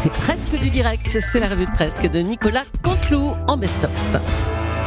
C'est 0.00 0.12
presque 0.12 0.56
du 0.56 0.70
direct, 0.70 1.08
c'est 1.08 1.40
la 1.40 1.48
revue 1.48 1.66
de 1.66 1.72
presque 1.72 2.08
de 2.08 2.20
Nicolas 2.20 2.62
Canteloup 2.82 3.34
en 3.48 3.56
best-of. 3.56 3.90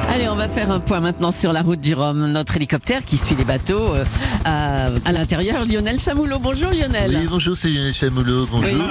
Allez, 0.07 0.29
on 0.29 0.35
va 0.37 0.47
faire 0.47 0.71
un 0.71 0.79
point 0.79 1.01
maintenant 1.01 1.31
sur 1.31 1.51
la 1.51 1.63
route 1.63 1.81
du 1.81 1.93
Rhum. 1.93 2.31
Notre 2.31 2.55
hélicoptère 2.55 3.03
qui 3.03 3.17
suit 3.17 3.35
les 3.35 3.43
bateaux 3.43 3.93
euh, 3.93 4.05
à, 4.45 4.85
à 5.03 5.11
l'intérieur, 5.11 5.65
Lionel 5.65 5.99
Chamoulot. 5.99 6.39
Bonjour 6.39 6.71
Lionel. 6.71 7.13
Oui, 7.13 7.27
bonjour, 7.29 7.57
c'est 7.57 7.67
Lionel 7.67 7.93
Chamoulot. 7.93 8.45
Bonjour. 8.49 8.71
Oui, 8.71 8.81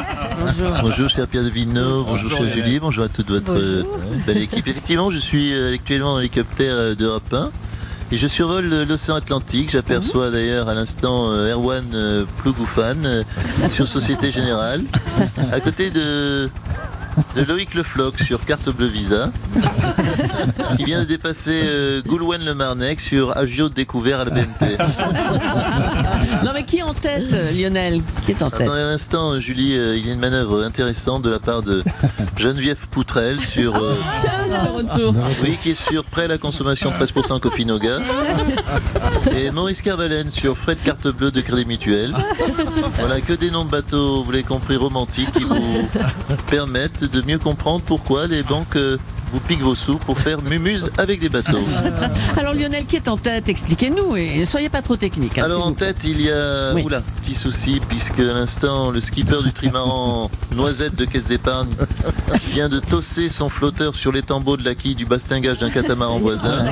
bonjour. 0.44 0.70
Bonjour, 0.82 1.08
cher 1.08 1.26
Pierre 1.26 1.44
de 1.44 1.48
Vino. 1.48 2.04
Bonjour, 2.04 2.36
cher 2.36 2.48
Julie. 2.50 2.80
Bonjour 2.80 3.04
à 3.04 3.08
toute 3.08 3.30
votre 3.30 3.52
euh, 3.54 3.82
belle 4.26 4.42
équipe. 4.42 4.68
Effectivement, 4.68 5.10
je 5.10 5.18
suis 5.18 5.54
euh, 5.54 5.72
actuellement 5.74 6.14
en 6.14 6.18
hélicoptère 6.18 6.74
euh, 6.74 6.94
d'Europe 6.94 7.32
1 7.32 7.50
et 8.12 8.16
je 8.16 8.26
survole 8.26 8.84
l'océan 8.88 9.16
Atlantique. 9.16 9.70
J'aperçois 9.70 10.30
d'ailleurs 10.30 10.68
à 10.68 10.74
l'instant 10.74 11.30
euh, 11.30 11.52
Erwan 11.52 11.84
euh, 11.94 12.24
Plougoufan 12.38 13.04
euh, 13.04 13.22
sur 13.72 13.86
Société 13.86 14.30
Générale, 14.30 14.82
à 15.52 15.60
côté 15.60 15.90
de, 15.90 16.50
de 17.36 17.42
Loïc 17.42 17.74
Le 17.74 17.82
Floch 17.82 18.14
sur 18.24 18.44
Carte 18.44 18.68
Bleue 18.70 18.86
Visa, 18.86 19.30
qui 20.76 20.84
vient 20.84 21.00
de 21.00 21.04
dépasser 21.04 21.62
euh, 21.64 22.02
Goulouen 22.06 22.38
Le 22.44 22.54
Marnec 22.54 23.00
sur 23.00 23.36
Agio 23.36 23.68
découvert 23.68 24.20
à 24.20 24.24
la 24.24 24.30
BNP. 24.30 24.76
Non 26.44 26.50
mais 26.54 26.64
qui 26.64 26.78
est 26.78 26.82
en 26.82 26.94
tête, 26.94 27.30
Lionel? 27.54 28.00
Qui 28.24 28.32
est 28.32 28.42
en 28.42 28.50
tête? 28.50 28.62
Attendez 28.62 28.80
un 28.82 28.88
instant, 28.90 29.38
Julie, 29.38 29.76
euh, 29.76 29.96
il 29.96 30.06
y 30.06 30.10
a 30.10 30.14
une 30.14 30.20
manœuvre 30.20 30.62
intéressante 30.64 31.22
de 31.22 31.30
la 31.30 31.38
part 31.38 31.62
de 31.62 31.82
Geneviève 32.36 32.78
Poutrel 32.90 33.40
sur. 33.40 33.76
euh, 33.76 33.94
Tiens, 34.20 34.30
le 34.48 34.70
retour. 34.70 35.14
oui, 35.42 35.56
qui 35.62 35.70
est 35.70 35.74
sur 35.74 36.04
prêt 36.04 36.24
à 36.24 36.28
la 36.28 36.38
consommation 36.38 36.90
13% 36.90 37.40
copine 37.40 37.70
au 37.72 37.78
gaz. 37.78 38.00
Et 39.36 39.50
Maurice 39.50 39.82
Carvalen 39.82 40.30
sur 40.30 40.56
frais 40.56 40.74
de 40.74 40.80
carte 40.80 41.08
bleue 41.08 41.30
de 41.30 41.40
Crédit 41.40 41.64
Mutuel. 41.66 42.14
Voilà, 42.98 43.20
que 43.20 43.32
des 43.32 43.50
noms 43.50 43.64
de 43.64 43.70
bateaux, 43.70 44.22
vous 44.22 44.30
l'avez 44.30 44.44
compris, 44.44 44.76
romantiques 44.76 45.32
qui 45.32 45.44
vous 45.44 45.88
permettent 46.48 47.04
de 47.12 47.22
mieux 47.22 47.38
comprendre 47.38 47.82
pourquoi 47.84 48.26
les 48.26 48.42
banques 48.42 48.76
euh, 48.76 48.96
vous 49.32 49.40
piquent 49.40 49.62
vos 49.62 49.74
sous 49.74 49.96
pour 49.98 50.18
faire 50.18 50.40
mumuse 50.42 50.90
avec 50.98 51.20
des 51.20 51.28
bateaux. 51.28 51.58
Alors 52.36 52.54
Lionel, 52.54 52.84
qui 52.86 52.96
est 52.96 53.08
en 53.08 53.16
tête 53.16 53.48
Expliquez-nous 53.48 54.16
et 54.16 54.44
soyez 54.44 54.68
pas 54.68 54.82
trop 54.82 54.96
technique. 54.96 55.38
hein, 55.38 55.44
Alors 55.44 55.58
s'il 55.58 55.66
en 55.66 55.68
vous 55.70 55.74
plaît. 55.76 55.86
tête, 55.94 56.02
il 56.04 56.20
y 56.22 56.30
a 56.30 56.72
Oui. 56.74 56.82
oula, 56.84 57.02
petit 57.22 57.34
souci 57.34 57.80
puisque 57.88 58.18
à 58.20 58.24
l'instant 58.34 58.90
le 58.90 59.00
skipper 59.00 59.42
du 59.42 59.52
trimaran 59.52 60.30
Noisette 60.56 60.94
de 60.96 61.04
caisse 61.04 61.26
d'épargne 61.26 61.68
vient 62.48 62.68
de 62.68 62.80
tosser 62.80 63.28
son 63.28 63.48
flotteur 63.48 63.94
sur 63.94 64.12
les 64.12 64.22
tambours 64.22 64.58
de 64.58 64.64
la 64.64 64.74
quille 64.74 64.94
du 64.94 65.06
bastingage 65.06 65.58
d'un 65.58 65.70
catamaran 65.70 66.18
voisin. 66.18 66.64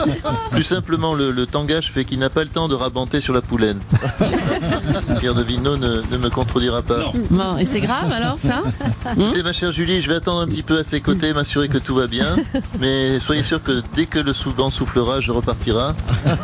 Plus 0.50 0.64
simplement, 0.64 1.14
le, 1.14 1.30
le 1.30 1.46
tangage 1.46 1.92
fait 1.92 2.04
qu'il 2.04 2.18
n'a 2.18 2.30
pas 2.30 2.42
le 2.42 2.50
temps 2.50 2.68
de 2.68 2.74
rabanter 2.74 3.20
sur 3.20 3.32
la 3.34 3.40
poulaine. 3.40 3.78
Pierre 5.20 5.34
de 5.34 5.42
Vino 5.42 5.76
ne, 5.76 6.02
ne 6.10 6.16
me 6.16 6.30
contredira 6.30 6.82
pas. 6.82 7.12
Bon, 7.30 7.56
et 7.58 7.64
c'est 7.64 7.80
grave 7.80 8.10
alors 8.12 8.38
ça? 8.38 8.62
Et 9.36 9.42
ma 9.42 9.52
chère 9.52 9.72
Julie, 9.72 10.00
je 10.00 10.08
vais 10.08 10.16
attendre 10.16 10.40
un 10.40 10.46
petit 10.46 10.62
peu 10.62 10.78
à 10.78 10.84
ses 10.84 11.00
côtés, 11.00 11.32
m'assurer 11.32 11.68
que 11.68 11.78
tout 11.78 11.94
va 11.94 11.99
bien. 12.06 12.36
Mais 12.80 13.18
soyez 13.18 13.42
sûr 13.42 13.62
que 13.62 13.82
dès 13.94 14.06
que 14.06 14.18
le 14.18 14.32
vent 14.32 14.70
soufflera, 14.70 15.20
je 15.20 15.32
repartira. 15.32 15.94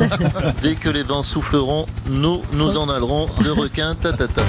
Dès 0.61 0.75
que 0.75 0.89
les 0.89 1.03
vents 1.03 1.23
souffleront, 1.23 1.85
nous, 2.07 2.41
nous 2.53 2.77
en 2.77 2.89
allerons. 2.89 3.27
Le 3.43 3.51
requin, 3.51 3.95
ta 3.95 4.13
ta 4.13 4.27
ta. 4.27 4.41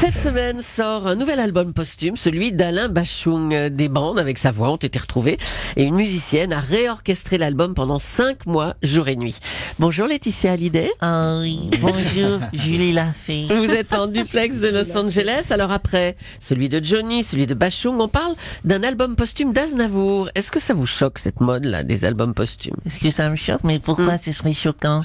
Cette 0.00 0.16
semaine 0.16 0.62
sort 0.62 1.06
un 1.06 1.14
nouvel 1.14 1.38
album 1.38 1.74
posthume, 1.74 2.16
celui 2.16 2.52
d'Alain 2.52 2.88
Bachung. 2.88 3.68
Des 3.68 3.90
bandes 3.90 4.18
avec 4.18 4.38
sa 4.38 4.50
voix 4.50 4.70
ont 4.70 4.76
été 4.76 4.98
retrouvées 4.98 5.36
et 5.76 5.84
une 5.84 5.94
musicienne 5.94 6.54
a 6.54 6.60
réorchestré 6.60 7.36
l'album 7.36 7.74
pendant 7.74 7.98
cinq 7.98 8.46
mois, 8.46 8.76
jour 8.82 9.08
et 9.08 9.16
nuit. 9.16 9.36
Bonjour 9.78 10.06
Laetitia 10.06 10.52
Hallyday. 10.52 10.90
Ah 11.00 11.40
oui, 11.42 11.68
bonjour, 11.82 12.40
Julie 12.54 12.92
Lafay. 12.94 13.48
Vous 13.50 13.70
êtes 13.70 13.92
en 13.92 14.06
duplex 14.06 14.60
de 14.60 14.68
Los 14.68 14.96
Angeles. 14.96 15.48
Alors 15.50 15.70
après 15.70 16.16
celui 16.40 16.70
de 16.70 16.82
Johnny, 16.82 17.22
celui 17.22 17.46
de 17.46 17.54
Bachung, 17.54 18.00
on 18.00 18.08
parle 18.08 18.34
d'un 18.64 18.82
album 18.82 19.16
posthume 19.16 19.52
d'Aznavour. 19.52 20.30
Est-ce 20.34 20.50
que 20.50 20.60
ça 20.60 20.72
vous 20.72 20.86
choque 20.86 21.18
cette 21.18 21.40
mode 21.40 21.66
là 21.66 21.84
des 21.84 22.06
albums 22.06 22.32
posthumes? 22.32 22.76
Est-ce 22.86 23.00
que 23.00 23.10
ça 23.10 23.28
me 23.28 23.36
choque? 23.36 23.64
Mais 23.64 23.78
pourquoi 23.78 24.16
ce 24.16 24.32
serait 24.32 24.54
choquant? 24.54 25.02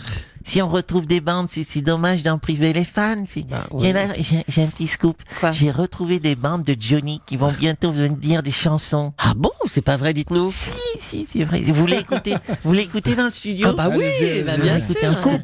Si 0.48 0.62
on 0.62 0.70
retrouve 0.70 1.08
des 1.08 1.22
bandes, 1.22 1.48
c'est 1.50 1.64
c'est 1.64 1.82
dommage 1.82 2.22
d'en 2.22 2.38
priver 2.38 2.72
les 2.72 2.84
fans. 2.84 3.26
Bah, 3.50 3.68
J'ai 3.80 4.62
un 4.64 4.68
petit 4.68 4.86
scoop. 4.86 5.18
J'ai 5.52 5.72
retrouvé 5.72 6.20
des 6.20 6.36
bandes 6.36 6.64
de 6.64 6.76
Johnny 6.80 7.20
qui 7.26 7.36
vont 7.36 7.52
bientôt 7.52 7.92
venir 7.92 8.16
dire 8.16 8.44
des 8.44 8.52
chansons. 8.52 9.14
Ah 9.18 9.34
bon? 9.36 9.50
C'est 9.68 9.82
pas 9.82 9.98
vrai, 9.98 10.14
dites-nous. 10.14 10.52
Si, 10.52 10.70
si, 11.02 11.28
c'est 11.34 11.46
vrai. 11.46 11.62
Vous 11.64 11.88
l'écoutez 11.88 12.36
Vous 12.64 12.74
l'écoutez 12.74 13.16
dans 13.16 13.26
le 13.26 13.32
studio? 13.32 13.70
Ah 13.72 13.74
bah 13.74 13.90
oui, 13.92 14.06
bah 14.46 14.58
bien 14.58 14.80
sûr. 14.80 14.96
Un 15.04 15.14
scoop? 15.14 15.42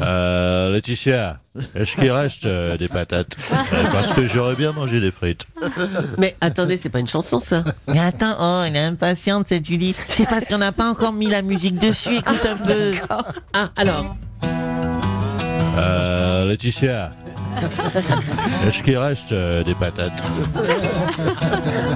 Euh, 0.00 0.72
Laetitia, 0.72 1.38
est-ce 1.74 1.96
qu'il 1.96 2.10
reste 2.10 2.44
euh, 2.44 2.76
des 2.76 2.88
patates 2.88 3.36
Parce 3.92 4.12
que 4.12 4.26
j'aurais 4.26 4.56
bien 4.56 4.72
mangé 4.72 5.00
des 5.00 5.10
frites. 5.10 5.46
Mais 6.18 6.36
attendez, 6.40 6.76
c'est 6.76 6.90
pas 6.90 6.98
une 6.98 7.06
chanson 7.06 7.38
ça. 7.38 7.64
Mais 7.88 8.00
attends, 8.00 8.36
oh, 8.38 8.62
elle 8.66 8.76
est 8.76 8.80
impatiente 8.84 9.48
cette 9.48 9.64
Julie. 9.66 9.94
C'est 10.08 10.28
parce 10.28 10.44
qu'on 10.44 10.58
n'a 10.58 10.72
pas 10.72 10.90
encore 10.90 11.12
mis 11.12 11.28
la 11.28 11.42
musique 11.42 11.78
dessus. 11.78 12.16
Écoute 12.16 12.46
un 12.46 12.56
peu. 12.56 12.92
Ah 13.52 13.70
alors. 13.76 14.16
Euh, 15.78 16.46
Laetitia, 16.46 17.12
est-ce 18.66 18.82
qu'il 18.82 18.96
reste 18.98 19.32
euh, 19.32 19.62
des 19.64 19.74
patates? 19.74 20.12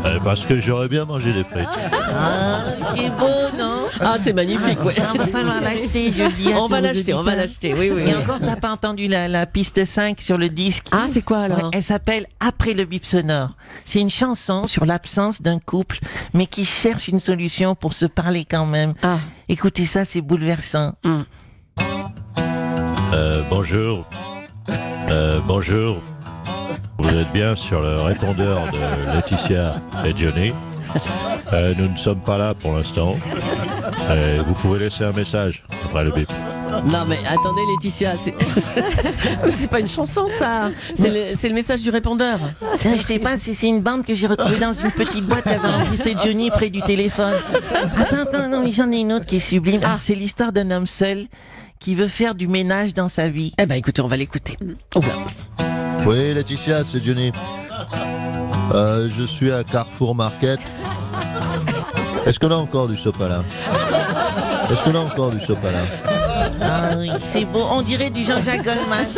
Euh, 0.06 0.18
Parce 0.24 0.44
que 0.46 0.58
j'aurais 0.60 0.88
bien 0.88 1.04
mangé 1.04 1.32
des 1.32 1.44
frites. 1.44 1.68
Ah, 1.92 2.60
c'est 2.96 3.10
beau, 3.10 3.26
non? 3.58 3.82
Ah 4.00 4.16
c'est 4.18 4.32
magnifique, 4.32 4.82
ouais. 4.84 4.94
On 5.14 5.18
va 5.18 5.26
falloir 5.26 5.60
l'acheter, 5.60 6.10
je 6.12 6.24
dis. 6.36 6.52
à 6.52 6.58
On 6.58 6.66
va 6.68 6.78
tous 6.78 6.84
l'acheter, 6.84 7.12
on 7.14 7.18
va 7.22 7.32
auditeurs. 7.32 7.36
l'acheter, 7.46 7.74
oui, 7.74 7.90
oui. 7.94 8.02
Et 8.10 8.14
encore, 8.14 8.38
t'as 8.40 8.56
pas 8.56 8.72
entendu 8.72 9.08
la, 9.08 9.28
la 9.28 9.44
piste 9.46 9.84
5 9.84 10.20
sur 10.20 10.38
le 10.38 10.48
disque? 10.48 10.86
Ah, 10.90 11.06
c'est 11.08 11.20
quoi 11.22 11.40
alors? 11.40 11.58
Ouais, 11.64 11.70
Elle 11.74 11.82
s'appelle 11.82 12.26
Après 12.40 12.72
le 12.72 12.86
bip 12.86 13.04
sonore. 13.04 13.50
C'est 13.84 14.00
une 14.00 14.10
chanson 14.10 14.66
sur 14.66 14.86
l'absence 14.86 15.42
d'un 15.42 15.58
couple, 15.58 15.98
mais 16.32 16.46
qui 16.46 16.64
cherche 16.64 17.08
une 17.08 17.20
solution 17.20 17.74
pour 17.74 17.92
se 17.92 18.06
parler 18.06 18.46
quand 18.50 18.66
même. 18.66 18.94
Ah, 19.02 19.18
Écoutez 19.50 19.84
ça, 19.84 20.04
c'est 20.06 20.22
bouleversant. 20.22 20.94
Euh, 23.12 23.42
bonjour. 23.50 24.06
Euh, 25.08 25.40
bonjour. 25.46 25.98
Vous 26.98 27.16
êtes 27.16 27.32
bien 27.32 27.56
sur 27.56 27.80
le 27.80 27.96
répondeur 28.02 28.60
de 28.72 29.14
Laetitia 29.14 29.74
et 30.04 30.14
Johnny. 30.16 30.52
Euh, 31.52 31.72
nous 31.78 31.88
ne 31.88 31.96
sommes 31.96 32.20
pas 32.20 32.36
là 32.36 32.54
pour 32.54 32.76
l'instant. 32.76 33.14
Euh, 34.10 34.42
vous 34.46 34.54
pouvez 34.54 34.80
laisser 34.80 35.04
un 35.04 35.12
message 35.12 35.64
après 35.84 36.04
le 36.04 36.10
bip. 36.10 36.28
non 36.84 37.04
mais 37.08 37.18
attendez 37.28 37.62
Laetitia, 37.72 38.16
c'est 38.16 38.34
c'est 39.50 39.68
pas 39.68 39.80
une 39.80 39.88
chanson 39.88 40.26
ça. 40.28 40.70
C'est 40.94 41.08
le, 41.10 41.36
c'est 41.36 41.48
le 41.48 41.54
message 41.54 41.82
du 41.82 41.90
répondeur. 41.90 42.38
Ça, 42.76 42.96
je 42.96 43.02
sais 43.02 43.18
pas 43.18 43.38
si 43.38 43.54
c'est 43.54 43.68
une 43.68 43.80
bande 43.80 44.04
que 44.04 44.14
j'ai 44.14 44.26
retrouvée 44.26 44.58
dans 44.58 44.72
une 44.72 44.90
petite 44.90 45.24
boîte 45.26 45.44
qui 45.44 45.54
avait 45.54 45.68
enregistré 45.68 46.14
Johnny 46.24 46.50
près 46.50 46.70
du 46.70 46.82
téléphone. 46.82 47.34
Attends, 47.96 48.16
attends, 48.22 48.48
non, 48.48 48.62
mais 48.64 48.72
j'en 48.72 48.90
ai 48.92 48.96
une 48.96 49.12
autre 49.12 49.26
qui 49.26 49.36
est 49.36 49.40
sublime. 49.40 49.80
Ah, 49.84 49.96
c'est 49.98 50.14
l'histoire 50.14 50.52
d'un 50.52 50.70
homme 50.70 50.86
seul 50.86 51.26
qui 51.80 51.94
veut 51.94 52.08
faire 52.08 52.34
du 52.34 52.46
ménage 52.46 52.94
dans 52.94 53.08
sa 53.08 53.28
vie. 53.28 53.52
Eh 53.58 53.66
ben 53.66 53.74
écoutez, 53.74 54.02
on 54.02 54.06
va 54.06 54.16
l'écouter. 54.16 54.56
Oh. 54.94 55.00
Oui, 56.06 56.34
Laetitia, 56.34 56.84
c'est 56.84 57.02
Johnny. 57.02 57.32
Euh, 58.72 59.08
je 59.10 59.24
suis 59.24 59.50
à 59.50 59.64
Carrefour 59.64 60.14
Market. 60.14 60.60
Est-ce 62.26 62.38
qu'on 62.38 62.50
a 62.50 62.56
encore 62.56 62.86
du 62.86 62.96
sopalin? 62.96 63.42
Est-ce 64.70 64.84
qu'on 64.84 64.94
a 64.94 65.00
encore 65.00 65.30
du 65.30 65.40
sopalin? 65.40 65.82
Ah 66.60 66.90
oui, 66.98 67.10
c'est 67.26 67.46
beau, 67.46 67.64
on 67.70 67.82
dirait 67.82 68.10
du 68.10 68.24
Jean-Jacques 68.24 68.64
Goldman. 68.64 69.08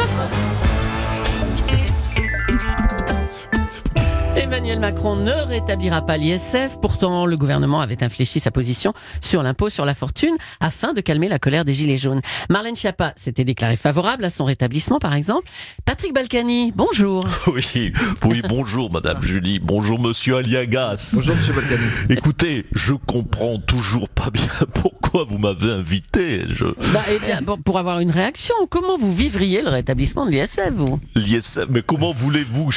Emmanuel 4.63 4.79
Macron 4.79 5.17
ne 5.17 5.33
rétablira 5.33 6.07
pas 6.07 6.17
l'ISF. 6.17 6.79
Pourtant, 6.81 7.27
le 7.27 7.37
gouvernement 7.37 7.81
avait 7.81 8.05
infléchi 8.05 8.39
sa 8.39 8.53
position 8.53 8.95
sur 9.21 9.43
l'impôt 9.43 9.69
sur 9.69 9.85
la 9.85 9.93
fortune 9.93 10.37
afin 10.61 10.93
de 10.93 11.01
calmer 11.01 11.29
la 11.29 11.41
colère 11.41 11.65
des 11.65 11.75
Gilets 11.75 11.99
jaunes. 11.99 12.21
Marlène 12.49 12.77
Schiappa 12.77 13.13
s'était 13.17 13.43
déclarée 13.43 13.75
favorable 13.75 14.25
à 14.25 14.31
son 14.31 14.45
rétablissement, 14.45 15.01
par 15.01 15.15
exemple. 15.15 15.51
Patrick 15.85 16.15
Balkany, 16.15 16.73
bonjour. 16.77 17.27
Oui, 17.49 17.93
oui, 18.25 18.41
bonjour 18.49 18.93
Madame 18.93 19.21
Julie, 19.21 19.59
bonjour 19.59 19.99
Monsieur 19.99 20.37
Aliagas. 20.37 21.11
Bonjour 21.13 21.35
Monsieur 21.35 21.55
Balkany. 21.55 21.83
Écoutez, 22.11 22.65
je 22.73 22.95
comprends 22.95 23.59
toujours 23.59 24.09
pas 24.09 24.31
bien 24.31 24.47
pourquoi 24.75 25.25
vous 25.25 25.39
m'avez 25.39 25.73
invité. 25.73 26.45
Je 26.49 26.67
Bah, 26.95 27.03
eh 27.13 27.19
bien, 27.19 27.41
pour 27.65 27.79
avoir 27.81 27.99
une 27.99 28.13
réaction, 28.13 28.55
comment 28.71 28.97
vous 28.97 29.13
vivriez 29.13 29.61
le 29.61 29.71
rétablissement 29.71 30.25
de 30.25 30.31
l'ISF, 30.31 30.71
vous? 30.71 31.01
l'ISF, 31.17 31.67
mais 31.69 31.83
comment 31.83 32.13
voulez-vous? 32.13 32.71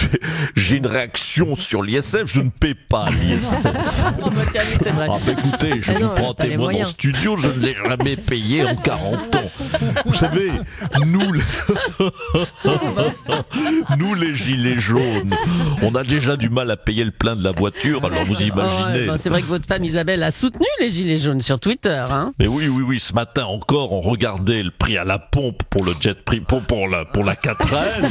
J'ai 0.56 0.78
une 0.78 0.88
réaction 0.88 1.56
sur 1.56 1.75
l'ISF, 1.84 2.24
je 2.26 2.42
ne 2.42 2.50
paie 2.50 2.76
pas 2.76 3.10
l'ISF. 3.10 3.68
Ah, 4.88 5.08
bah, 5.08 5.18
écoutez, 5.32 5.82
je 5.82 5.92
Ah 5.92 5.94
vous 6.00 6.04
non, 6.06 6.10
prends 6.16 6.34
témoin 6.34 6.58
en 6.58 6.72
moyens. 6.72 6.90
studio, 6.90 7.38
je 7.38 7.48
ne 7.48 7.60
l'ai 7.66 7.76
jamais 7.88 8.16
payé 8.16 8.64
en 8.66 8.76
40 8.76 9.36
ans. 9.36 9.40
Vous 10.06 10.14
savez, 10.14 10.52
nous, 11.06 11.32
les- 11.34 11.42
nous 13.98 14.14
les 14.16 14.36
gilets 14.36 14.80
jaunes, 14.80 15.36
on 15.84 15.94
a 15.96 16.04
déjà 16.04 16.36
du 16.38 16.50
mal 16.50 16.70
à 16.72 16.78
payer 16.78 17.04
le 17.04 17.12
plein 17.12 17.36
de 17.36 17.44
la 17.44 17.52
voiture, 17.52 18.04
alors 18.06 18.24
vous 18.24 18.36
Oh, 18.38 18.44
imaginez. 18.44 19.08
c'est 19.18 19.30
vrai 19.30 19.42
que 19.42 19.48
votre 19.48 19.66
femme 19.66 19.84
Isabelle 19.84 20.24
a 20.24 20.32
soutenu 20.32 20.66
les 20.80 20.90
Gilets 20.90 21.18
jaunes 21.18 21.42
sur 21.42 21.60
Twitter. 21.60 22.04
Hein. 22.10 22.32
Mais 22.40 22.48
oui, 22.48 22.68
oui, 22.68 22.84
oui, 22.86 23.00
ce 23.00 23.14
matin 23.14 23.46
encore, 23.46 23.92
on 23.94 24.02
regardait 24.02 24.64
le 24.64 24.72
prix 24.72 24.98
à 24.98 25.04
la 25.04 25.20
pompe 25.20 25.64
pour 25.70 25.84
le 25.86 25.94
jet 26.00 26.24
prix, 26.24 26.40
pour, 26.42 26.62
pour 26.62 26.88
la, 26.88 27.06
pour 27.06 27.24
la 27.24 27.36
4L. 27.36 28.06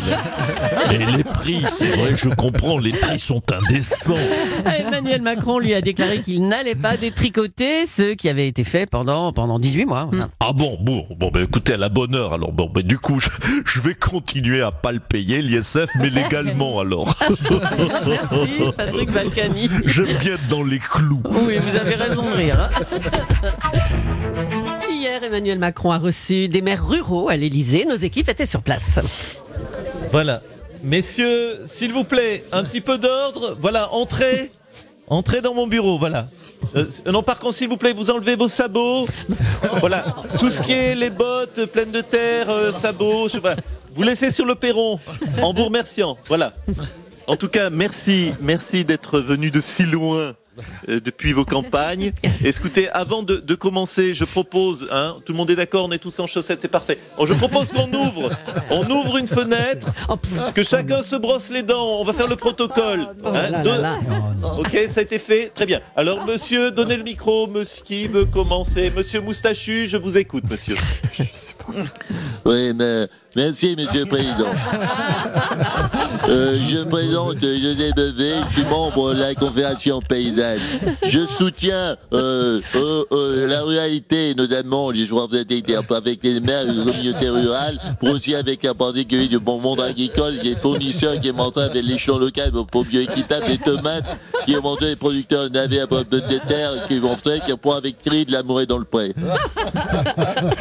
Et 0.93 0.99
les 1.17 1.25
prix, 1.25 1.65
c'est 1.69 1.87
vrai, 1.89 2.15
je 2.17 2.29
comprends, 2.31 2.79
les 2.79 2.93
prix 2.93 3.19
sont 3.19 3.43
indécents. 3.59 4.15
Emmanuel 4.79 5.23
Macron 5.23 5.59
lui 5.59 5.75
a 5.75 5.81
déclaré 5.81 6.21
qu'il 6.21 6.47
n'allait 6.49 6.75
pas 6.75 6.97
détricoter 6.97 7.87
ce 7.87 8.15
qui 8.15 8.29
avait 8.29 8.49
été 8.49 8.65
fait 8.65 8.89
pendant, 8.89 9.33
pendant 9.33 9.59
18 9.59 9.85
mois. 9.87 10.07
Voilà. 10.11 10.29
Ah 10.41 10.53
bon, 10.53 10.77
bon, 10.81 11.07
bon, 11.17 11.31
ben 11.31 11.43
écoutez, 11.45 11.75
à 11.75 11.77
la 11.77 11.89
bonne 11.89 12.15
heure, 12.15 12.33
alors, 12.35 12.53
bon, 12.53 12.69
ben 12.73 12.83
du 12.83 12.99
coup, 12.99 13.19
je, 13.21 13.29
je 13.67 13.81
vais 13.81 13.95
continuer 13.95 14.63
à 14.63 14.71
pas 14.73 14.93
le 14.93 15.01
payer, 15.01 15.43
l'ISF, 15.43 15.89
mais 16.01 16.09
légalement, 16.11 16.79
alors. 16.81 17.15
Merci, 18.07 18.51
Patrick 18.77 19.11
Balkany. 19.11 19.69
J'aime 19.87 20.17
bien 20.19 20.35
être 20.35 20.49
dans 20.49 20.63
les 20.63 20.79
clous. 20.79 21.23
Oui, 21.47 21.59
vous 21.59 21.77
avez 21.77 21.95
raison 21.95 22.23
de 22.23 22.37
rire. 22.37 22.57
hein. 22.61 23.79
Hier, 24.91 25.23
Emmanuel 25.23 25.59
Macron 25.59 25.91
a 25.91 25.99
reçu 25.99 26.49
des 26.49 26.63
maires 26.63 26.87
ruraux 26.87 27.29
à 27.29 27.37
l'Elysée. 27.37 27.85
Nos 27.85 27.95
équipes 27.97 28.29
étaient 28.29 28.47
sur 28.47 28.63
place. 28.63 29.01
Voilà. 30.13 30.41
Messieurs, 30.85 31.61
s'il 31.65 31.95
vous 31.95 32.05
plaît, 32.05 32.45
un 32.53 32.63
petit 32.63 32.83
peu 32.83 32.99
d'ordre. 32.99 33.57
Voilà, 33.59 33.91
entrez. 33.95 34.51
Entrez 35.09 35.41
dans 35.41 35.55
mon 35.55 35.67
bureau, 35.67 35.99
voilà. 35.99 36.27
Euh, 36.77 36.85
non, 37.07 37.23
par 37.23 37.39
contre, 37.39 37.55
s'il 37.55 37.71
vous 37.71 37.79
plaît, 37.79 37.95
vous 37.95 38.11
enlevez 38.11 38.37
vos 38.37 38.49
sabots. 38.49 39.07
Voilà. 39.81 40.05
Tout 40.39 40.51
ce 40.51 40.61
qui 40.61 40.73
est 40.73 40.95
les 40.95 41.09
bottes 41.09 41.65
pleines 41.73 41.91
de 41.91 42.03
terre, 42.03 42.51
euh, 42.51 42.71
sabots. 42.71 43.29
Vous 43.95 44.03
laissez 44.03 44.31
sur 44.31 44.45
le 44.45 44.55
perron 44.55 45.01
en 45.43 45.55
vous 45.55 45.65
remerciant. 45.65 46.19
Voilà. 46.27 46.53
En 47.27 47.37
tout 47.37 47.49
cas, 47.49 47.71
merci, 47.71 48.33
merci 48.43 48.85
d'être 48.85 49.21
venu 49.21 49.51
de 49.51 49.63
si 49.63 49.85
loin 49.85 50.35
euh, 50.89 51.01
depuis 51.01 51.33
vos 51.33 51.45
campagnes. 51.45 52.13
Écoutez, 52.45 52.89
avant 52.91 53.23
de, 53.23 53.37
de 53.37 53.55
commencer, 53.55 54.15
je 54.15 54.25
propose, 54.25 54.89
hein, 54.91 55.17
tout 55.25 55.33
le 55.33 55.37
monde 55.39 55.51
est 55.51 55.57
d'accord, 55.57 55.87
on 55.87 55.93
est 55.93 55.99
tous 55.99 56.19
en 56.21 56.27
chaussettes, 56.27 56.61
c'est 56.63 56.69
parfait. 56.69 56.99
Bon, 57.17 57.27
je 57.27 57.35
propose 57.35 57.73
qu'on 57.73 57.93
ouvre, 57.93 58.31
on 58.71 58.89
ouvre 58.91 59.19
une 59.19 59.29
fenêtre, 59.29 59.89
Oh, 60.09 60.17
que 60.55 60.63
chacun 60.63 61.03
se 61.03 61.17
brosse 61.17 61.51
les 61.51 61.63
dents. 61.63 62.01
On 62.01 62.05
va 62.05 62.13
faire 62.13 62.29
le 62.29 62.37
protocole. 62.37 63.07
oh 63.25 63.29
hein. 63.29 63.51
là. 63.51 63.99
Ok, 64.59 64.79
ça 64.89 65.01
a 65.01 65.03
été 65.03 65.19
fait, 65.19 65.49
très 65.49 65.67
bien. 65.67 65.81
Alors, 65.97 66.27
monsieur, 66.27 66.71
donnez 66.71 66.97
le 66.97 67.03
micro. 67.03 67.47
Monsieur 67.47 67.83
qui 67.85 68.09
veut 68.09 68.25
commencer? 68.27 68.93
Monsieur 68.95 69.21
Moustachu, 69.21 69.87
je 69.87 69.97
vous 69.97 70.17
écoute, 70.17 70.45
monsieur. 70.51 70.77
Oui, 72.45 72.73
mais 72.75 73.07
merci, 73.37 73.75
Monsieur 73.77 74.01
le 74.01 74.07
Président. 74.07 74.47
Euh, 76.27 76.57
je 76.57 76.79
me 76.79 76.85
présente 76.89 77.41
José 77.41 77.93
Bevé, 77.95 78.33
je 78.49 78.53
suis 78.55 78.65
membre 78.65 79.13
de 79.13 79.21
la 79.21 79.35
Confédération 79.35 80.01
paysanne. 80.01 80.59
Je 81.05 81.27
soutiens 81.27 81.97
euh, 82.15 82.61
euh, 82.77 83.05
euh, 83.13 83.47
la 83.47 83.61
ruralité, 83.63 84.35
notamment 84.35 84.91
les 84.91 85.05
joueurs 85.05 85.29
avec 85.31 86.23
les 86.23 86.41
maires 86.41 86.65
des 86.65 86.93
communautés 86.93 87.29
rurales, 87.29 87.79
pour 88.01 88.09
aussi 88.11 88.35
avec 88.35 88.65
un 88.65 88.75
particulier 88.75 89.29
du 89.29 89.39
bon 89.39 89.61
monde 89.61 89.81
agricole, 89.81 90.39
des 90.39 90.57
fournisseurs 90.57 91.21
qui 91.21 91.29
est 91.29 91.33
monté 91.33 91.61
avec 91.61 91.85
l'échelon 91.85 92.19
local 92.19 92.53
pour 92.71 92.85
bioéquitable, 92.85 93.47
des 93.47 93.59
tomates, 93.59 94.17
qui 94.47 94.55
est 94.55 94.61
monté 94.61 94.87
les 94.87 94.97
producteurs 94.97 95.51
navets 95.51 95.81
à 95.81 95.87
bord 95.87 96.05
de 96.05 96.21
terre, 96.21 96.87
qui 96.89 96.99
vont 96.99 97.17
faire, 97.17 97.45
qui 97.45 97.55
prend 97.57 97.77
avec 97.77 97.99
cri 98.03 98.25
de 98.25 98.33
l'amour 98.33 98.65
dans 98.67 98.79
le 98.79 98.85
pré. 98.85 99.15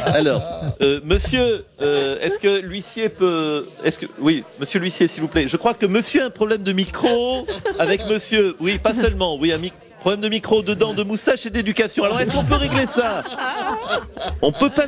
Alors, 0.06 0.42
euh, 0.80 1.00
monsieur, 1.04 1.64
euh, 1.82 2.16
est-ce 2.20 2.38
que 2.38 2.63
l'huissier 2.64 3.08
peut. 3.08 3.66
Est-ce 3.84 3.98
que. 3.98 4.06
Oui, 4.18 4.44
monsieur 4.60 4.80
l'huissier, 4.80 5.08
s'il 5.08 5.22
vous 5.22 5.28
plaît. 5.28 5.46
Je 5.48 5.56
crois 5.56 5.74
que 5.74 5.86
monsieur 5.86 6.22
a 6.22 6.26
un 6.26 6.30
problème 6.30 6.62
de 6.62 6.72
micro 6.72 7.46
avec 7.78 8.06
monsieur. 8.06 8.56
Oui, 8.60 8.78
pas 8.78 8.94
seulement. 8.94 9.36
Oui, 9.36 9.52
un 9.52 9.58
problème 10.00 10.20
de 10.20 10.28
micro, 10.28 10.62
dedans, 10.62 10.92
de 10.92 11.02
moustache 11.02 11.46
et 11.46 11.50
d'éducation. 11.50 12.04
Alors, 12.04 12.20
est-ce 12.20 12.36
qu'on 12.36 12.44
peut 12.44 12.54
régler 12.54 12.86
ça? 12.86 13.22
On 14.42 14.52
peut 14.52 14.70
pas. 14.70 14.86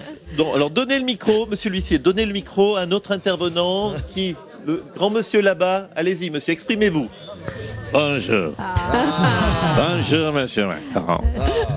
Alors, 0.55 0.71
donnez 0.71 0.99
le 0.99 1.05
micro, 1.05 1.47
monsieur 1.47 1.71
l'huissier, 1.71 1.99
donnez 1.99 2.27
le 2.27 2.33
micro 2.33 2.77
à 2.77 2.81
un 2.81 2.93
autre 2.93 3.13
intervenant 3.13 3.93
qui. 4.13 4.35
Grand 4.97 5.11
monsieur 5.11 5.43
là-bas, 5.43 5.91
allez-y, 5.95 6.29
monsieur, 6.29 6.53
exprimez-vous. 6.53 7.09
Bonjour. 7.99 8.53
Bonjour, 9.75 10.31
monsieur 10.31 10.67
Macron. 10.67 11.25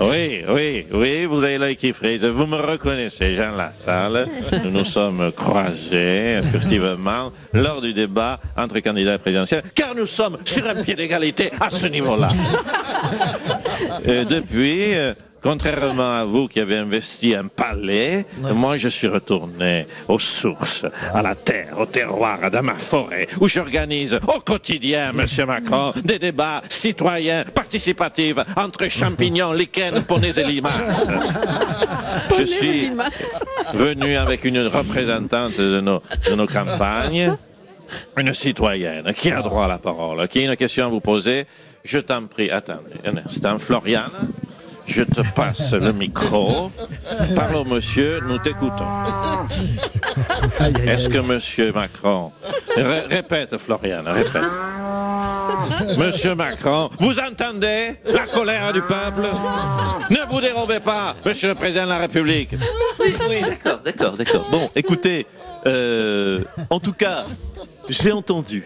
Oui, 0.02 0.44
oui, 0.50 0.86
oui, 0.92 1.24
vous 1.24 1.42
avez 1.42 1.56
l'œil 1.56 1.76
qui 1.76 1.94
frise. 1.94 2.26
Vous 2.26 2.44
me 2.44 2.56
reconnaissez, 2.56 3.34
Jean 3.34 3.56
Lassalle. 3.56 4.28
Nous 4.62 4.70
nous 4.70 4.84
sommes 4.84 5.32
croisés 5.32 6.40
furtivement 6.52 7.32
lors 7.54 7.80
du 7.80 7.94
débat 7.94 8.38
entre 8.54 8.80
candidats 8.80 9.16
présidentiels, 9.18 9.62
car 9.74 9.94
nous 9.94 10.04
sommes 10.04 10.36
sur 10.44 10.68
un 10.68 10.82
pied 10.82 10.94
d'égalité 10.94 11.52
à 11.58 11.70
ce 11.70 11.86
niveau-là. 11.86 12.28
Et 14.04 14.26
depuis, 14.26 14.94
euh, 14.94 15.14
contrairement 15.42 16.12
à 16.12 16.24
vous 16.24 16.48
qui 16.48 16.60
avez 16.60 16.76
investi 16.76 17.34
un 17.34 17.46
palais, 17.46 18.26
moi 18.54 18.76
je 18.76 18.88
suis 18.88 19.06
retourné 19.06 19.86
aux 20.08 20.18
sources, 20.18 20.84
à 21.14 21.22
la 21.22 21.34
terre, 21.34 21.78
au 21.78 21.86
terroir, 21.86 22.50
dans 22.50 22.62
ma 22.62 22.74
forêt, 22.74 23.28
où 23.40 23.48
j'organise 23.48 24.14
au 24.14 24.40
quotidien, 24.40 25.12
monsieur 25.14 25.46
Macron, 25.46 25.92
des 26.04 26.18
débats 26.18 26.62
citoyens, 26.68 27.44
participatifs, 27.44 28.36
entre 28.56 28.88
champignons, 28.88 29.52
lichens, 29.52 30.02
poneys 30.06 30.38
et 30.38 30.44
limaces. 30.44 31.06
Je 32.38 32.44
suis 32.44 32.90
venu 33.74 34.16
avec 34.16 34.44
une 34.44 34.66
représentante 34.66 35.58
de 35.58 35.80
nos, 35.80 36.02
de 36.28 36.34
nos 36.34 36.46
campagnes, 36.46 37.36
une 38.16 38.32
citoyenne 38.32 39.12
qui 39.14 39.30
a 39.30 39.42
droit 39.42 39.64
à 39.64 39.68
la 39.68 39.78
parole, 39.78 40.26
qui 40.28 40.40
a 40.40 40.42
une 40.44 40.56
question 40.56 40.86
à 40.86 40.88
vous 40.88 41.00
poser. 41.00 41.46
Je 41.84 41.98
t'en 41.98 42.26
prie, 42.26 42.50
attendez 42.50 42.96
un 43.04 43.16
instant. 43.16 43.58
Floriane, 43.58 44.10
je 44.90 45.02
te 45.02 45.20
passe 45.34 45.72
le 45.72 45.92
micro. 45.92 46.70
Parle 47.34 47.56
au 47.56 47.64
monsieur, 47.64 48.20
nous 48.26 48.38
t'écoutons. 48.38 48.86
Est-ce 50.86 51.08
que 51.08 51.18
monsieur 51.18 51.72
Macron... 51.72 52.32
Ré- 52.76 53.06
répète, 53.08 53.56
Floriane, 53.58 54.06
répète. 54.08 54.42
Monsieur 55.96 56.34
Macron, 56.34 56.90
vous 56.98 57.18
entendez 57.18 57.96
la 58.06 58.26
colère 58.26 58.72
du 58.72 58.82
peuple? 58.82 59.26
Ne 60.10 60.18
vous 60.30 60.40
dérobez 60.40 60.80
pas, 60.80 61.14
monsieur 61.24 61.48
le 61.48 61.54
président 61.54 61.84
de 61.84 61.90
la 61.90 61.98
République. 61.98 62.50
Oui, 62.98 63.14
oui, 63.28 63.40
d'accord, 63.42 63.80
d'accord, 63.84 64.16
d'accord. 64.16 64.48
Bon, 64.50 64.70
écoutez, 64.74 65.26
euh, 65.66 66.42
en 66.68 66.80
tout 66.80 66.92
cas, 66.92 67.24
j'ai 67.88 68.12
entendu. 68.12 68.64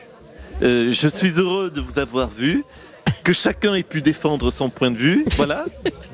Euh, 0.62 0.92
je 0.92 1.08
suis 1.08 1.32
heureux 1.38 1.70
de 1.70 1.80
vous 1.80 1.98
avoir 1.98 2.28
vu, 2.28 2.64
que 3.24 3.32
chacun 3.32 3.74
ait 3.74 3.82
pu 3.82 4.02
défendre 4.02 4.52
son 4.52 4.68
point 4.68 4.90
de 4.90 4.96
vue. 4.96 5.24
Voilà. 5.36 5.64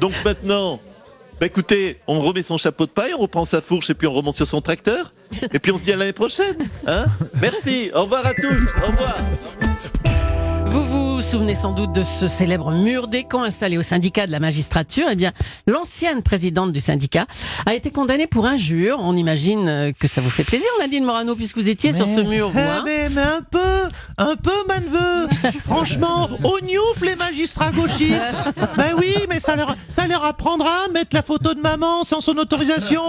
Donc 0.01 0.13
maintenant, 0.25 0.81
bah 1.41 1.47
écoutez, 1.47 1.99
on 2.07 2.21
remet 2.21 2.43
son 2.43 2.57
chapeau 2.57 2.87
de 2.87 2.91
paille, 2.91 3.13
on 3.15 3.19
reprend 3.19 3.45
sa 3.45 3.61
fourche 3.61 3.91
et 3.91 3.95
puis 3.95 4.07
on 4.07 4.13
remonte 4.13 4.37
sur 4.37 4.47
son 4.47 4.61
tracteur. 4.61 5.13
Et 5.53 5.59
puis 5.59 5.73
on 5.73 5.77
se 5.77 5.85
dit 5.85 5.93
à 5.93 5.97
l'année 5.97 6.13
prochaine. 6.13 6.57
Hein 6.87 7.07
Merci, 7.41 7.91
au 7.95 8.03
revoir 8.03 8.27
à 8.27 8.35
tous, 8.35 8.75
au 8.83 8.91
revoir. 8.91 9.17
Vous 11.21 11.27
vous 11.27 11.33
souvenez 11.33 11.55
sans 11.55 11.73
doute 11.73 11.93
de 11.93 12.03
ce 12.03 12.29
célèbre 12.29 12.73
mur 12.73 13.07
des 13.07 13.25
camps 13.25 13.43
installé 13.43 13.77
au 13.77 13.83
syndicat 13.83 14.27
de 14.27 14.33
la 14.33 14.41
magistrature. 14.41 15.07
Eh 15.11 15.17
bien, 15.17 15.33
l'ancienne 15.67 16.23
présidente 16.23 16.73
du 16.73 16.81
syndicat 16.81 17.27
a 17.67 17.75
été 17.75 17.91
condamnée 17.91 18.27
pour 18.27 18.47
injure. 18.47 18.97
On 19.01 19.15
imagine 19.15 19.69
euh, 19.69 19.93
que 19.93 20.09
ça 20.09 20.23
vous 20.23 20.31
fait 20.31 20.45
plaisir, 20.45 20.67
Nadine 20.79 21.05
Morano, 21.05 21.37
puisque 21.37 21.59
vous 21.59 21.69
étiez 21.69 21.93
sur 21.93 22.09
ce 22.09 22.23
mur, 22.23 22.49
vous. 22.49 22.59
Hein. 22.59 22.83
mais, 22.87 23.11
mais 23.11 23.21
un 23.21 23.43
peu, 23.43 23.83
un 24.17 24.35
peu, 24.37 24.51
manveux. 24.67 25.29
Franchement, 25.67 26.27
au 26.43 26.59
newf, 26.63 27.03
les 27.03 27.17
magistrats 27.17 27.71
gauchistes. 27.71 28.33
Ben 28.79 28.95
oui, 28.99 29.15
mais 29.29 29.41
ça 29.41 29.57
leur, 29.57 29.77
ça 29.91 30.07
leur 30.07 30.25
apprendra 30.25 30.87
à 30.87 30.89
mettre 30.89 31.15
la 31.15 31.23
photo 31.23 31.53
de 31.53 31.61
maman 31.61 32.03
sans 32.03 32.23
son 32.23 32.39
autorisation. 32.39 33.03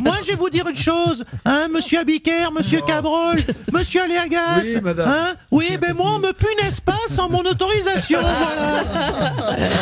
Moi, 0.00 0.16
je 0.22 0.30
vais 0.30 0.36
vous 0.36 0.50
dire 0.50 0.66
une 0.66 0.76
chose, 0.76 1.24
hein, 1.44 1.68
monsieur 1.72 2.00
Abiker, 2.00 2.50
monsieur 2.52 2.80
Cabrol, 2.84 3.36
monsieur 3.72 4.02
Aléagas. 4.02 4.62
Oui, 4.64 4.80
madame. 4.82 5.08
Hein, 5.08 5.34
oui, 5.52 5.78
ben 5.80 5.94
moi, 5.94 6.14
on 6.16 6.18
me 6.18 6.32
punaise 6.32 6.80
pas 6.80 6.98
sans 7.08 7.28
mon 7.28 7.38
autorisation, 7.38 7.51
voilà. 8.20 8.82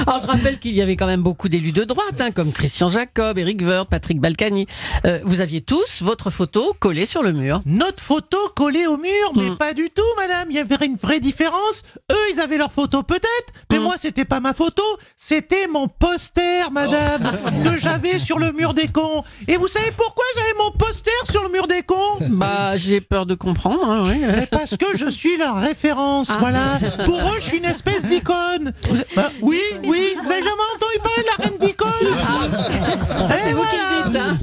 Alors, 0.06 0.20
je 0.20 0.26
rappelle 0.26 0.58
qu'il 0.58 0.72
y 0.72 0.82
avait 0.82 0.96
quand 0.96 1.06
même 1.06 1.22
beaucoup 1.22 1.48
d'élus 1.48 1.72
de 1.72 1.84
droite, 1.84 2.20
hein, 2.20 2.30
comme 2.30 2.52
Christian 2.52 2.88
Jacob, 2.88 3.38
Éric 3.38 3.60
Woerth, 3.62 3.88
Patrick 3.88 4.20
Balkany. 4.20 4.66
Euh, 5.06 5.20
vous 5.24 5.40
aviez 5.40 5.60
tous 5.60 6.02
votre 6.02 6.30
photo 6.30 6.74
collée 6.78 7.06
sur 7.06 7.22
le 7.22 7.32
mur. 7.32 7.62
Notre 7.66 8.02
photo 8.02 8.38
collée 8.56 8.86
au 8.86 8.96
mur, 8.96 9.32
mais 9.36 9.50
Mm. 9.50 9.56
pas 9.56 9.72
du 9.74 9.90
tout, 9.90 10.02
madame. 10.16 10.48
Il 10.50 10.56
y 10.56 10.58
avait 10.58 10.86
une 10.86 10.96
vraie 10.96 11.20
différence. 11.20 11.82
Eux, 12.10 12.16
ils 12.32 12.40
avaient 12.40 12.58
leur 12.58 12.72
photo 12.72 13.02
peut-être, 13.02 13.52
mais 13.70 13.78
Mm. 13.78 13.82
moi, 13.82 13.94
c'était 13.96 14.24
pas 14.24 14.40
ma 14.40 14.54
photo, 14.54 14.82
c'était 15.16 15.66
mon 15.66 15.88
poster, 15.88 16.70
madame, 16.70 17.22
que 17.64 17.76
j'avais 17.76 18.18
sur 18.18 18.38
le 18.38 18.52
mur 18.52 18.74
des 18.74 18.88
cons. 18.88 19.22
Et 19.48 19.56
vous 19.56 19.68
savez 19.68 19.90
pourquoi 19.96 20.24
j'avais 20.36 20.54
mon 20.58 20.70
poster 20.72 21.10
sur 21.30 21.42
le 21.42 21.48
mur 21.50 21.66
des 21.66 21.82
cons? 21.82 21.96
Bah, 22.30 22.76
j'ai 22.76 23.00
peur 23.00 23.26
de 23.26 23.34
comprendre. 23.34 23.88
hein, 23.88 24.04
oui. 24.06 24.46
Parce 24.50 24.76
que 24.76 24.96
je 24.96 25.08
suis 25.08 25.36
leur 25.36 25.56
référence, 25.56 26.28
Ah. 26.30 26.36
voilà. 26.40 26.78
Pour 27.04 27.18
eux, 27.20 27.36
je 27.40 27.44
suis 27.44 27.59
une 27.62 27.70
espèce 27.70 28.04
d'icône. 28.04 28.72
Bah, 29.14 29.30
oui, 29.42 29.60
oui, 29.84 30.14
vous 30.22 30.30
avez 30.30 30.42
jamais 30.42 30.68
entendu 30.74 30.98
parler 31.02 31.22
de 31.22 31.26
la 31.26 31.44
reine 31.44 31.58
d'icône 31.58 33.26
Ça, 33.26 33.38
c'est 33.38 33.52
vous 33.52 33.62
qui 33.62 33.76
le 33.76 34.08
dites. 34.10 34.20
hein. 34.20 34.38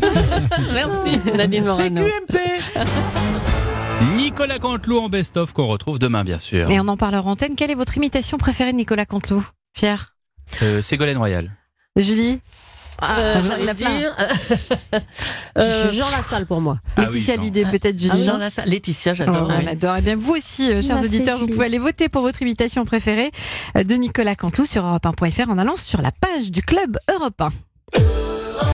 Merci, 0.74 1.20
Nadine 1.38 1.64
C'est 1.64 1.90
Morano. 1.90 2.02
QMP. 2.04 2.40
Nicolas 4.16 4.60
Canteloup 4.60 5.00
en 5.00 5.10
best-of 5.10 5.54
qu'on 5.54 5.68
retrouve 5.68 5.98
demain, 6.00 6.24
bien 6.24 6.38
sûr. 6.38 6.70
Et 6.70 6.80
on 6.80 6.88
en 6.88 6.98
parle 6.98 7.16
en 7.16 7.26
antenne. 7.26 7.56
Quelle 7.56 7.72
est 7.72 7.76
votre 7.76 7.98
imitation 7.98 8.38
préférée 8.38 8.72
de 8.72 8.78
Nicolas 8.78 9.06
Canteloup? 9.06 9.46
Pierre? 9.74 10.14
Euh, 10.62 10.82
Ségolène 10.82 11.18
Royal. 11.18 11.52
Julie? 11.96 12.40
Euh, 13.04 13.36
il 13.40 13.46
y 13.46 13.50
en 13.50 13.54
a 13.54 13.58
j'allais 13.58 13.74
dire. 13.76 14.16
euh, 15.58 15.92
Jean 15.92 16.10
Lassalle 16.10 16.46
pour 16.46 16.62
moi. 16.62 16.80
Ah 16.96 17.02
oui, 17.02 17.06
Laetitia 17.06 17.36
Jean. 17.36 17.42
Hallyday, 17.42 17.66
peut-être 17.66 18.00
Julie. 18.00 18.24
Jean 18.24 18.38
Lassalle. 18.38 18.70
Laetitia, 18.70 19.14
j'adore. 19.14 19.48
On 19.50 19.58
oui. 19.58 19.68
adore. 19.68 19.96
Eh 19.98 20.02
bien, 20.02 20.16
vous 20.16 20.36
aussi, 20.36 20.70
euh, 20.72 20.82
chers 20.82 20.96
Merci, 21.00 21.06
auditeurs, 21.16 21.38
vous 21.38 21.48
pouvez 21.48 21.66
aller 21.66 21.80
voter 21.80 22.10
pour 22.10 22.22
votre 22.22 22.42
imitation 22.42 22.86
préférée 22.86 23.32
euh, 23.76 23.84
de 23.84 23.96
Nicolas 23.96 24.36
Canteloup 24.36 24.66
sur 24.66 24.84
europe1.fr 24.84 25.50
en 25.50 25.58
allant 25.58 25.78
sur 25.78 26.02
la 26.02 26.12
page 26.12 26.52
du 26.52 26.62
club 26.62 26.98
Europe 27.14 27.40
1. 27.42 27.50